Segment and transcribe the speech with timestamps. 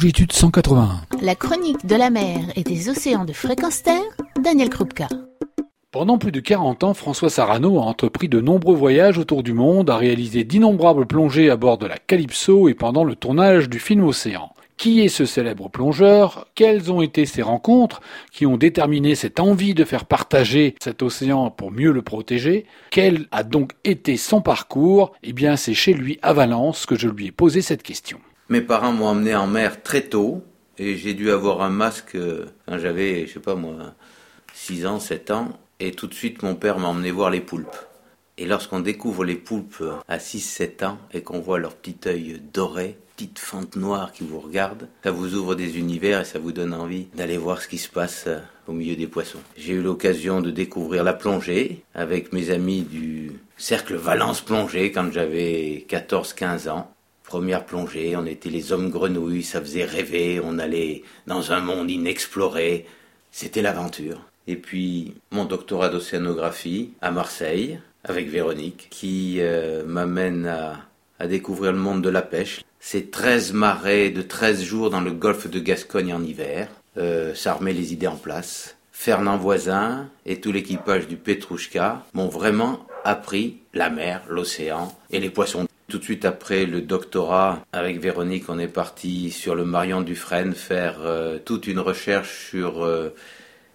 [0.00, 1.02] Longitude 181.
[1.20, 4.00] La chronique de la mer et des océans de fréquence terre,
[4.42, 5.08] Daniel Krupka.
[5.90, 9.90] Pendant plus de 40 ans, François Sarano a entrepris de nombreux voyages autour du monde,
[9.90, 14.04] a réalisé d'innombrables plongées à bord de la Calypso et pendant le tournage du film
[14.04, 14.54] Océan.
[14.78, 16.46] Qui est ce célèbre plongeur?
[16.54, 18.00] Quelles ont été ses rencontres
[18.32, 22.64] qui ont déterminé cette envie de faire partager cet océan pour mieux le protéger?
[22.90, 25.12] Quel a donc été son parcours?
[25.22, 28.18] Eh bien, c'est chez lui à Valence que je lui ai posé cette question.
[28.50, 30.42] Mes parents m'ont emmené en mer très tôt
[30.76, 32.18] et j'ai dû avoir un masque
[32.66, 33.94] quand j'avais, je sais pas moi,
[34.54, 35.50] 6 ans, 7 ans.
[35.78, 37.76] Et tout de suite, mon père m'a emmené voir les poulpes.
[38.38, 42.98] Et lorsqu'on découvre les poulpes à 6-7 ans et qu'on voit leur petit œil doré,
[43.14, 46.74] petite fente noire qui vous regarde, ça vous ouvre des univers et ça vous donne
[46.74, 49.38] envie d'aller voir ce qui se passe euh, au milieu des poissons.
[49.56, 55.12] J'ai eu l'occasion de découvrir la plongée avec mes amis du cercle Valence Plongée quand
[55.12, 56.92] j'avais 14-15 ans.
[57.30, 61.88] Première plongée, on était les hommes grenouilles, ça faisait rêver, on allait dans un monde
[61.88, 62.86] inexploré.
[63.30, 64.20] C'était l'aventure.
[64.48, 70.44] Et puis mon doctorat d'océanographie à Marseille avec Véronique qui euh, m'amène
[71.20, 72.64] à, découvrir le monde de la pêche.
[72.80, 76.66] C'est 13 marées de 13 jours dans le golfe de Gascogne en hiver.
[76.96, 78.76] Euh, ça remet les idées en place.
[78.90, 85.30] Fernand Voisin et tout l'équipage du Petrouchka m'ont vraiment appris la mer, l'océan et les
[85.30, 85.69] poissons.
[85.90, 90.54] Tout de suite après le doctorat, avec Véronique, on est parti sur le Marion Dufresne
[90.54, 93.12] faire euh, toute une recherche sur euh,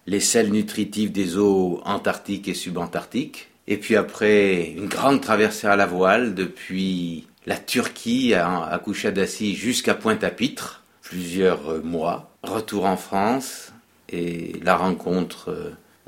[0.06, 3.50] les sels nutritifs des eaux antarctiques et subantarctiques.
[3.68, 9.54] Et puis après, une grande traversée à la voile depuis la Turquie à, à Couchadassi
[9.54, 12.30] jusqu'à Pointe-à-Pitre, plusieurs euh, mois.
[12.42, 13.74] Retour en France
[14.08, 15.50] et la rencontre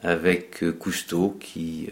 [0.02, 1.88] avec Cousteau qui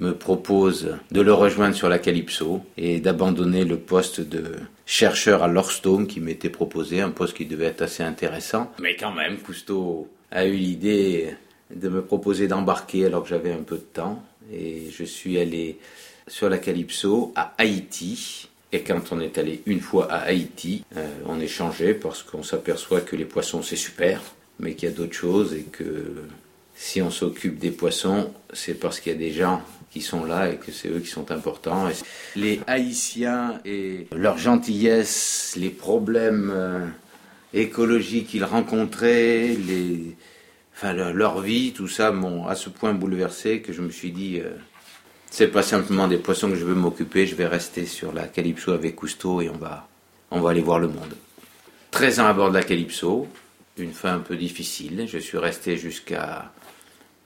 [0.00, 4.44] me propose de le rejoindre sur la Calypso et d'abandonner le poste de
[4.86, 8.72] chercheur à Lorstone qui m'était proposé, un poste qui devait être assez intéressant.
[8.80, 11.34] Mais quand même, Cousteau a eu l'idée
[11.74, 14.22] de me proposer d'embarquer alors que j'avais un peu de temps
[14.52, 15.78] et je suis allé
[16.26, 18.48] sur la Calypso à Haïti.
[18.72, 23.02] Et quand on est allé une fois à Haïti, euh, on échangeait parce qu'on s'aperçoit
[23.02, 24.20] que les poissons c'est super,
[24.58, 26.24] mais qu'il y a d'autres choses et que
[26.74, 29.62] si on s'occupe des poissons, c'est parce qu'il y a des gens
[29.92, 31.88] qui sont là et que c'est eux qui sont importants.
[32.34, 36.86] les Haïtiens et leur gentillesse, les problèmes euh,
[37.52, 39.56] écologiques qu'ils rencontraient,
[40.82, 44.50] leur, vie, tout ça m'ont à ce point bouleversé que je me suis dit, euh,
[45.30, 48.72] c'est pas simplement des poissons que je veux m'occuper, je vais rester sur la Calypso
[48.72, 49.88] avec Cousteau et on va,
[50.32, 51.14] on va aller voir le monde.
[51.92, 53.28] 13 ans à bord de la Calypso,
[53.78, 55.06] une fin un peu difficile.
[55.08, 56.52] Je suis resté jusqu'à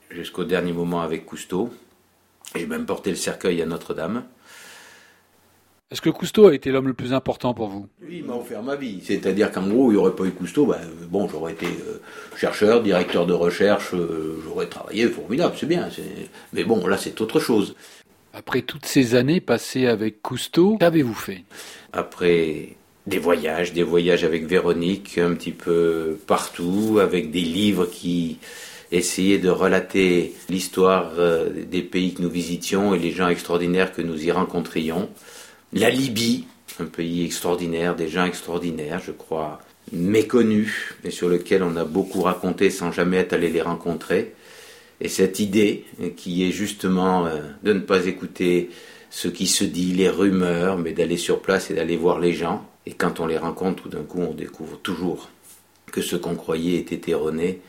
[0.09, 1.69] jusqu'au dernier moment avec Cousteau.
[2.55, 4.23] J'ai même porté le cercueil à Notre-Dame.
[5.91, 7.87] Est-ce que Cousteau a été l'homme le plus important pour vous?
[8.03, 9.01] Oui, il m'a offert ma vie.
[9.03, 10.79] C'est-à-dire qu'en gros, il n'y aurait pas eu Cousteau, ben,
[11.09, 11.99] bon, j'aurais été euh,
[12.37, 15.89] chercheur, directeur de recherche, euh, j'aurais travaillé, formidable, c'est bien.
[16.53, 17.75] Mais bon, là, c'est autre chose.
[18.33, 21.43] Après toutes ces années passées avec Cousteau, qu'avez-vous fait?
[21.91, 22.75] Après
[23.07, 28.37] des voyages, des voyages avec Véronique, un petit peu partout, avec des livres qui
[28.91, 34.01] essayer de relater l'histoire euh, des pays que nous visitions et les gens extraordinaires que
[34.01, 35.09] nous y rencontrions.
[35.73, 36.45] La Libye,
[36.79, 39.59] un pays extraordinaire, des gens extraordinaires, je crois,
[39.91, 44.33] méconnus, mais sur lesquels on a beaucoup raconté sans jamais être allé les rencontrer.
[45.01, 45.85] Et cette idée,
[46.17, 48.69] qui est justement euh, de ne pas écouter
[49.11, 52.68] ce qui se dit, les rumeurs, mais d'aller sur place et d'aller voir les gens.
[52.85, 55.29] Et quand on les rencontre, tout d'un coup, on découvre toujours
[55.91, 57.61] que ce qu'on croyait était erroné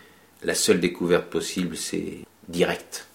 [0.43, 3.07] la seule découverte possible, c'est direct,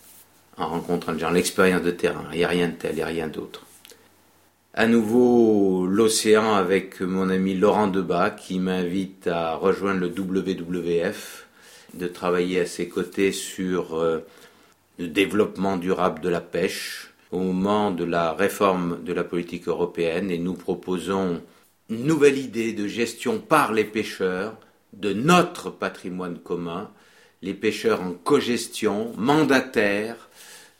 [0.58, 2.26] en rencontrant les gens, l'expérience de terrain.
[2.32, 3.66] Il n'y a rien de tel, il n'y a rien d'autre.
[4.74, 11.48] À nouveau, l'océan avec mon ami Laurent Debat qui m'invite à rejoindre le WWF,
[11.94, 14.20] de travailler à ses côtés sur euh,
[15.00, 20.30] le développement durable de la pêche au moment de la réforme de la politique européenne
[20.30, 21.42] et nous proposons
[21.90, 24.58] nouvelle idée de gestion par les pêcheurs
[24.94, 26.90] de notre patrimoine commun
[27.46, 30.30] les pêcheurs en cogestion, mandataires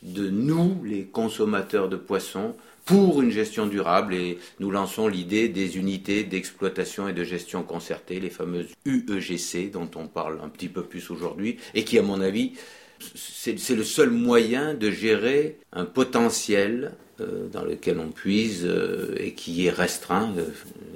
[0.02, 2.56] de nous, les consommateurs de poissons,
[2.86, 4.16] pour une gestion durable.
[4.16, 9.90] Et nous lançons l'idée des unités d'exploitation et de gestion concertée, les fameuses UEGC dont
[9.96, 12.54] on parle un petit peu plus aujourd'hui et qui à mon avis
[13.00, 19.34] c'est le seul moyen de gérer un potentiel euh, dans lequel on puise euh, et
[19.34, 20.34] qui est restreint.
[20.38, 20.46] Euh,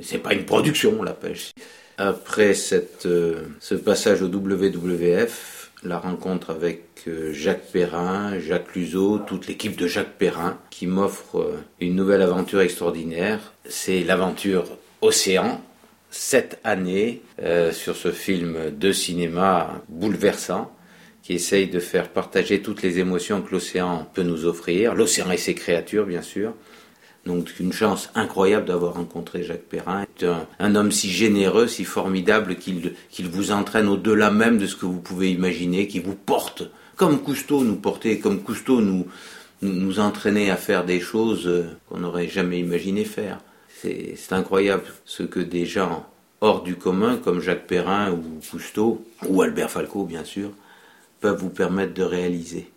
[0.01, 1.51] c'est pas une production la pêche.
[1.97, 9.87] Après ce passage au WWF, la rencontre avec Jacques Perrin, Jacques Luzeau, toute l'équipe de
[9.87, 11.51] Jacques Perrin, qui m'offre
[11.81, 13.53] une nouvelle aventure extraordinaire.
[13.67, 14.65] C'est l'aventure
[15.01, 15.61] Océan,
[16.09, 17.21] cette année
[17.71, 20.73] sur ce film de cinéma bouleversant
[21.29, 25.37] qui essaye de faire partager toutes les émotions que l'océan peut nous offrir, l'océan et
[25.37, 26.55] ses créatures bien sûr.
[27.27, 32.55] Donc une chance incroyable d'avoir rencontré Jacques Perrin, un, un, homme si généreux, si formidable
[32.55, 36.63] qu'il vous entraîne au-delà même de ce que vous pouvez imaginer, qui vous porte,
[36.95, 39.05] comme Cousteau nous portait, comme Cousteau nous,
[39.61, 43.37] nous, nous entraînait à faire des choses euh, qu'on n'aurait jamais imaginé faire.
[43.83, 46.07] C'est incroyable ce que des gens
[46.41, 50.49] hors du commun, comme Jacques Perrin ou Cousteau, ou Albert Falco bien sûr,
[51.19, 52.69] peuvent vous permettre de réaliser.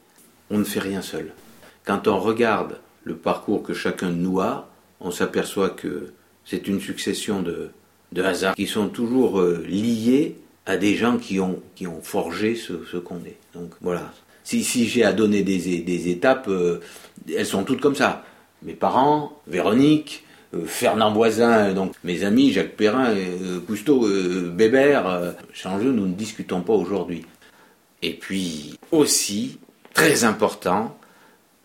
[0.51, 1.33] On ne fait rien seul.
[1.85, 4.69] Quand on regarde le parcours que chacun de nous a,
[5.01, 6.13] on s'aperçoit que
[6.45, 7.71] c'est une succession de,
[8.23, 10.37] hasards qui sont toujours euh, liés
[10.67, 11.61] à des gens qui ont,
[12.03, 13.37] forgé ce, qu'on est.
[13.55, 14.13] Donc voilà.
[14.45, 16.81] Si, j'ai à donner des, étapes, euh,
[17.35, 18.25] elles sont toutes comme ça.
[18.63, 20.25] Mes parents, Véronique,
[20.55, 23.15] euh, Fernand Voisin, donc mes amis Jacques Perrin,
[23.67, 24.07] Cousteau,
[24.51, 25.33] Bébert, euh,
[25.81, 27.25] nous ne discutons pas aujourd'hui.
[28.03, 29.59] Et puis aussi,
[29.95, 30.99] très important,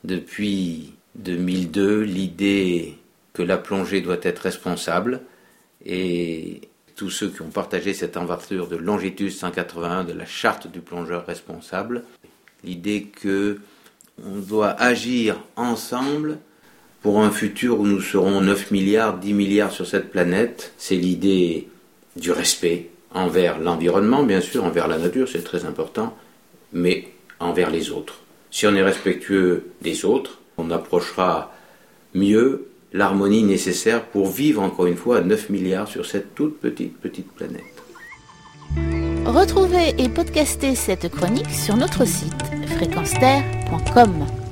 [0.04, 2.96] depuis 2002, l'idée
[3.34, 5.22] que la plongée doit être responsable
[5.86, 6.62] et
[6.96, 11.26] tous ceux qui ont partagé cette envergure de longitude 181 de la charte du plongeur
[11.26, 12.04] responsable,
[12.64, 13.60] l'idée que
[14.26, 16.40] on doit agir ensemble
[17.02, 20.74] pour un futur où nous serons 9 milliards, 10 milliards sur cette planète.
[20.78, 21.68] C'est l'idée
[22.16, 26.18] du respect envers l'environnement, bien sûr, envers la nature, c'est très important,
[26.74, 27.10] mais
[27.40, 28.22] envers les autres.
[28.52, 31.54] Si on est respectueux des autres, on approchera
[32.14, 36.98] mieux l'harmonie nécessaire pour vivre encore une fois à 9 milliards sur cette toute petite,
[36.98, 37.64] petite planète.
[39.26, 42.34] Retrouvez et podcastez cette chronique sur notre site
[42.78, 44.47] fréquenceterre.com.